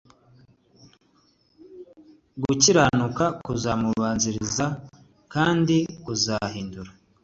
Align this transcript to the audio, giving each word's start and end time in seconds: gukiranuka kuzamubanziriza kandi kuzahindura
gukiranuka 2.41 3.25
kuzamubanziriza 3.45 4.65
kandi 5.33 5.77
kuzahindura 6.03 6.91